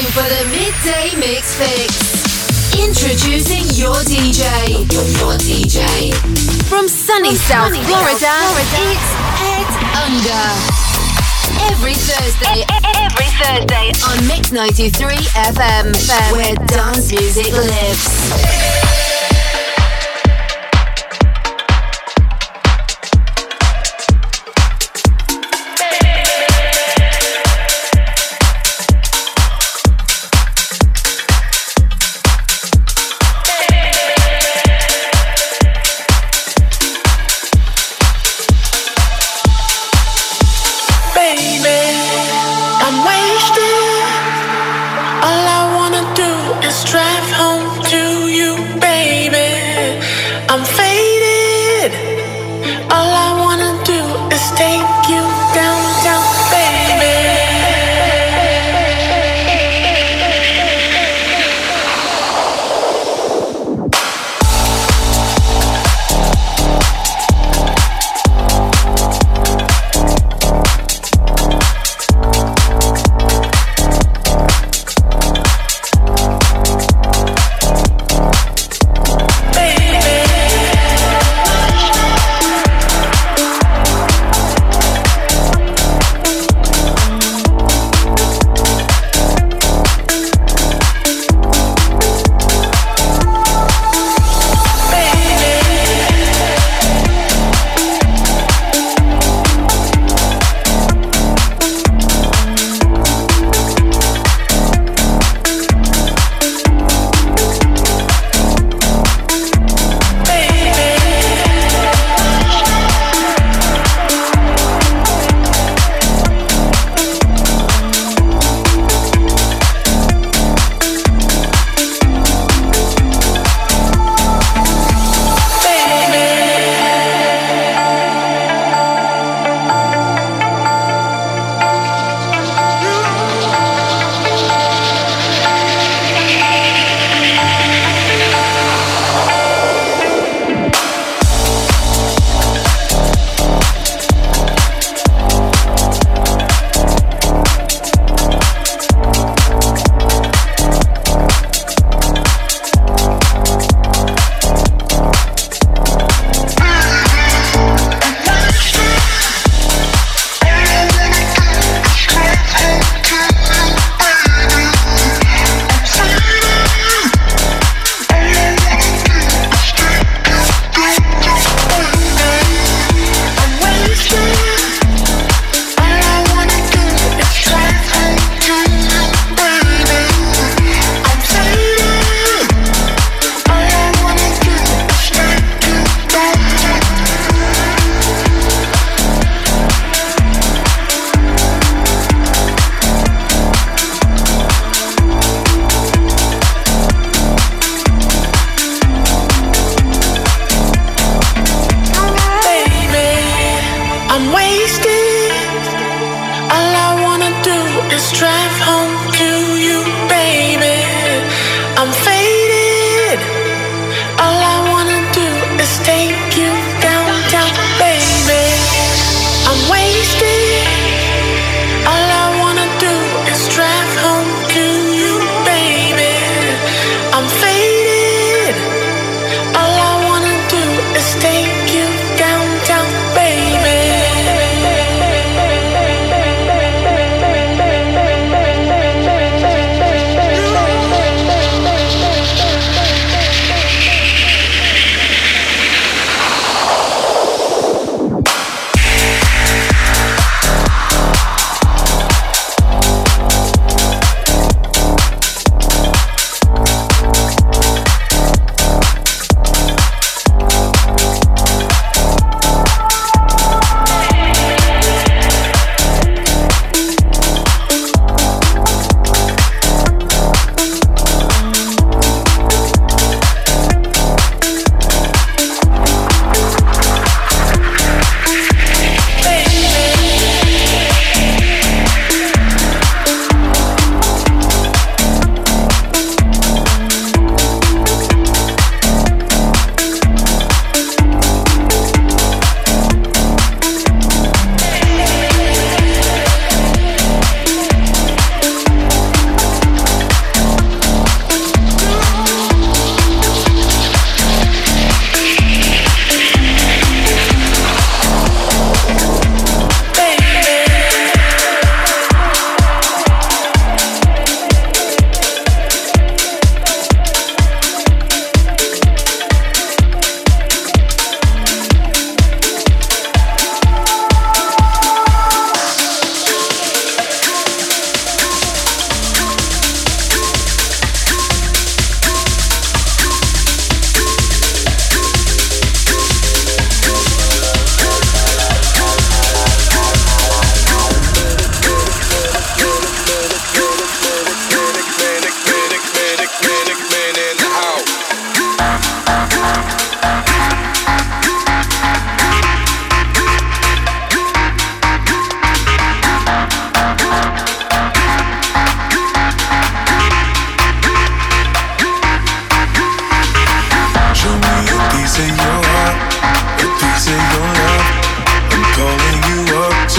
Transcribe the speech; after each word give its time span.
time 0.00 0.12
for 0.12 0.28
the 0.28 0.44
midday 0.50 1.16
mix 1.18 1.54
fix. 1.56 1.92
Introducing 2.78 3.64
your 3.76 3.96
DJ. 4.08 4.44
Your, 4.92 5.04
your 5.18 5.36
DJ. 5.38 6.14
From 6.68 6.88
sunny 6.88 7.34
South 7.34 7.72
sunny 7.72 7.82
Florida, 7.84 8.16
Florida, 8.16 8.80
it's 8.88 9.10
Ed 9.44 9.70
Unger. 10.04 10.46
Every 11.72 11.94
Thursday, 11.94 12.64
every 12.96 13.28
Thursday 13.42 13.92
on 14.08 14.26
Mix 14.28 14.52
93 14.52 15.16
FM, 15.52 15.92
where 16.32 16.54
dance 16.66 17.12
music 17.12 17.52
lives. 17.52 18.89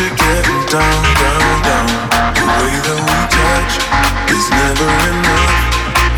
to 0.01 0.09
getting 0.18 0.62
down, 0.65 1.03
down, 1.21 1.62
down. 1.62 1.88
The 2.33 2.42
way 2.42 2.74
that 2.74 3.00
we 3.06 3.19
touch 3.38 3.74
is 4.33 4.45
never 4.50 4.89
enough. 5.13 5.53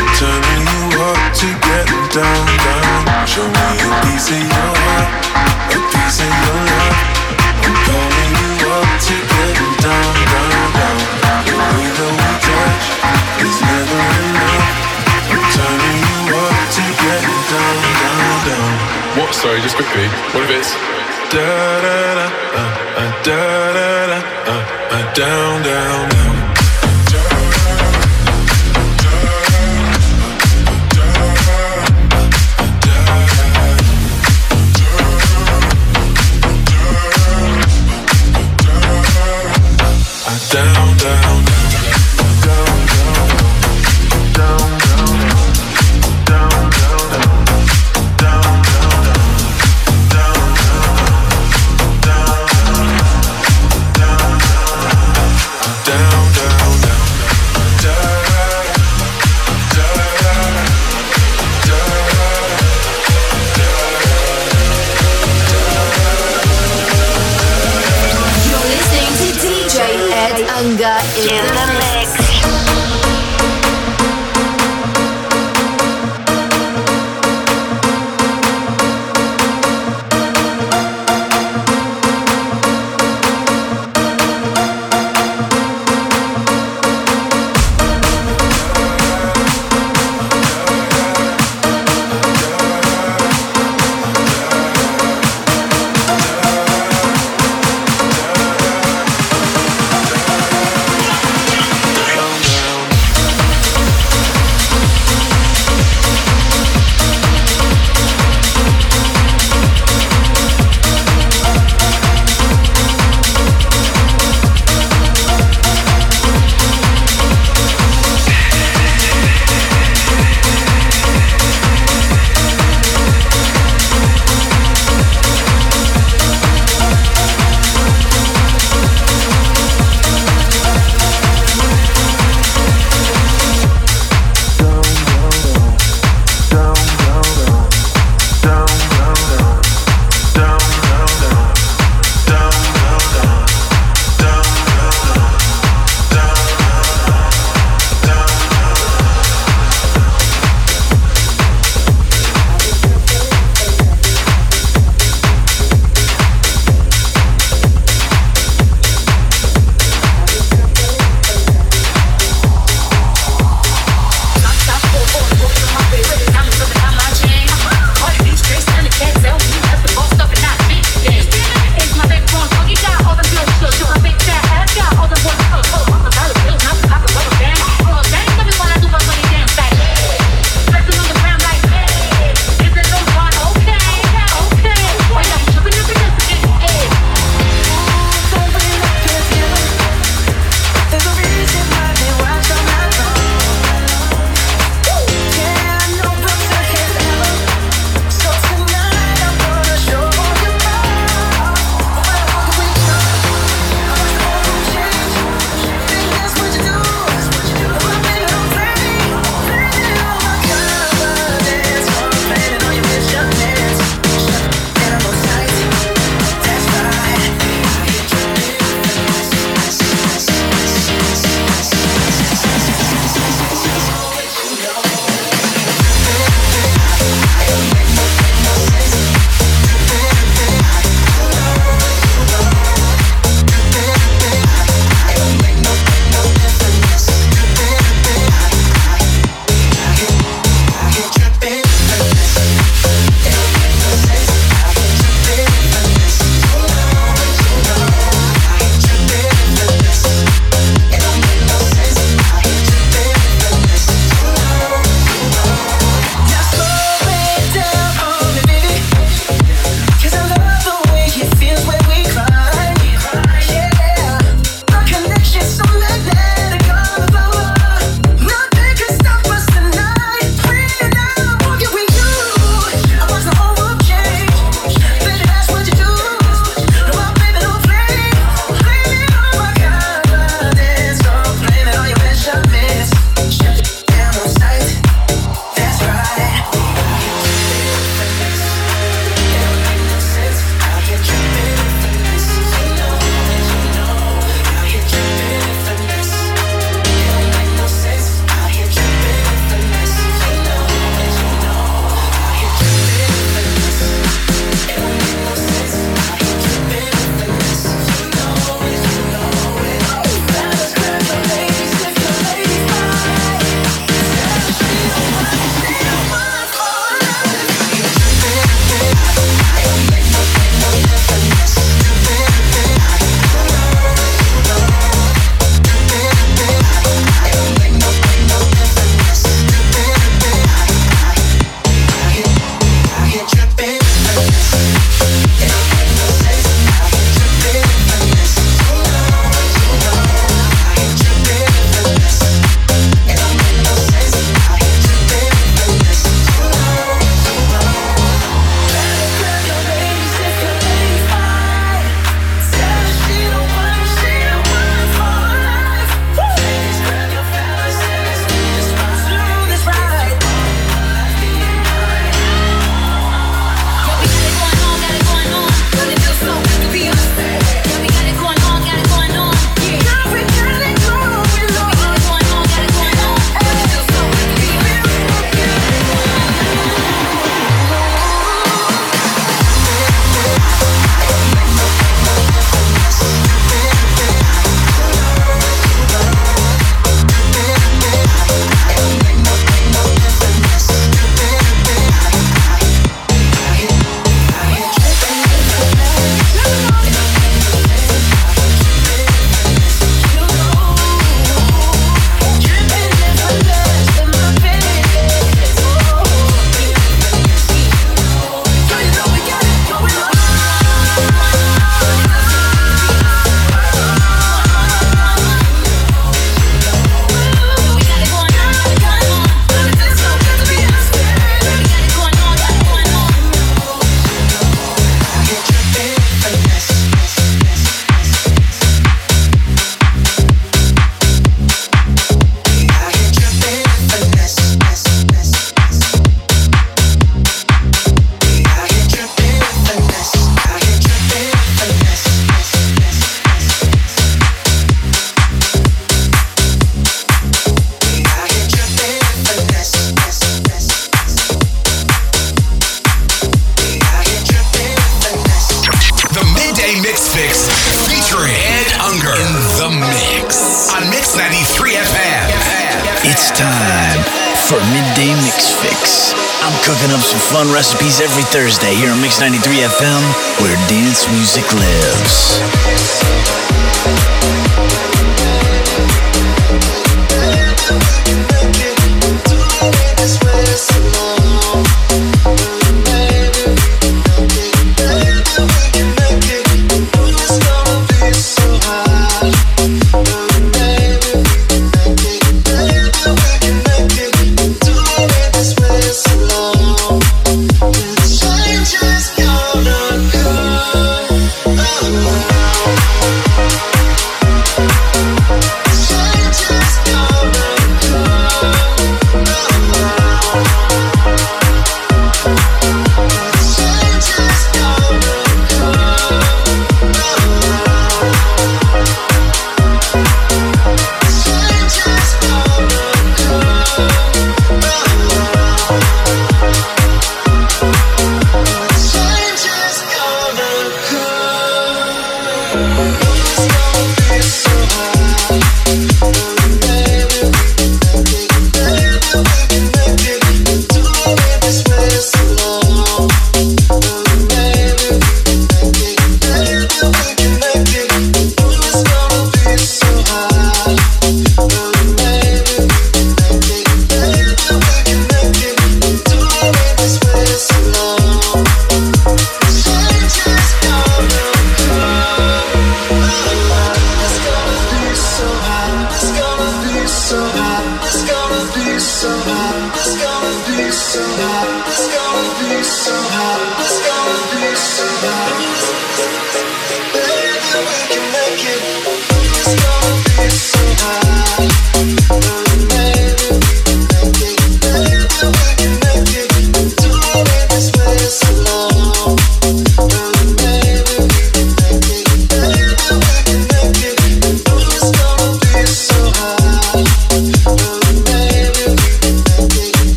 I'm 0.00 0.08
turning 0.16 0.64
you 0.64 0.96
up 0.96 1.20
to 1.36 1.48
getting 1.60 2.06
down, 2.08 2.44
down. 2.64 3.04
Show 3.28 3.44
me 3.44 3.68
a 3.76 3.88
piece 4.00 4.32
of 4.32 4.40
your 4.40 4.70
heart, 4.80 5.08
a 5.76 5.78
piece 5.92 6.24
of 6.24 6.32
your. 6.40 6.64
I'm 7.68 7.76
you 8.32 8.48
up 8.64 8.88
to 8.96 9.16
getting 9.28 9.74
down, 9.84 10.12
down, 10.24 10.68
down. 10.72 10.98
The 11.44 11.56
way 11.60 11.86
that 12.00 12.12
we 12.16 12.32
touch 12.48 12.86
is 13.44 13.56
never 13.60 14.00
enough. 14.24 14.64
I'm 15.36 15.44
turning 15.52 16.00
you 16.00 16.32
up 16.32 16.56
to 16.80 16.84
getting 16.96 17.42
down, 17.52 17.76
down, 18.00 18.32
down. 18.48 18.72
What? 19.20 19.36
Sorry, 19.36 19.60
just 19.60 19.76
quickly. 19.76 20.08
What 20.32 20.48
if 20.48 20.64
it's 20.64 20.72
da 21.28 21.44
da 21.84 22.24
da? 22.24 22.75
Uh, 22.98 23.22
uh, 23.26 24.88
uh, 24.90 25.12
down, 25.12 25.62
down, 25.62 26.08
down. 26.08 26.35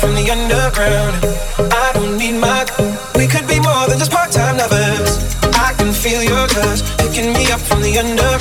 from 0.00 0.14
the 0.14 0.30
underground. 0.30 1.14
I 1.72 1.92
don't 1.94 2.18
need 2.18 2.38
my. 2.38 2.64
We 3.14 3.26
could 3.26 3.46
be 3.46 3.60
more 3.60 3.86
than 3.88 3.98
just 3.98 4.10
part 4.10 4.30
time 4.30 4.56
lovers. 4.58 5.18
I 5.56 5.74
can 5.78 5.92
feel 5.92 6.22
your 6.22 6.46
touch 6.48 6.80
picking 6.98 7.32
me 7.32 7.50
up 7.50 7.60
from 7.60 7.82
the 7.82 7.98
underground. 7.98 8.35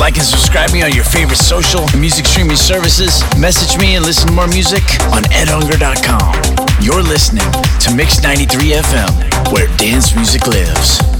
Like 0.00 0.16
and 0.16 0.24
subscribe 0.24 0.72
me 0.72 0.82
on 0.82 0.92
your 0.92 1.04
favorite 1.04 1.36
social 1.36 1.82
and 1.82 2.00
music 2.00 2.24
streaming 2.24 2.56
services. 2.56 3.22
Message 3.38 3.78
me 3.78 3.96
and 3.96 4.04
listen 4.04 4.28
to 4.28 4.32
more 4.32 4.48
music 4.48 4.82
on 5.12 5.24
edunger.com. 5.24 6.82
You're 6.82 7.02
listening 7.02 7.44
to 7.80 7.94
Mix 7.94 8.22
93 8.22 8.80
FM, 8.80 9.52
where 9.52 9.66
dance 9.76 10.16
music 10.16 10.46
lives. 10.46 11.19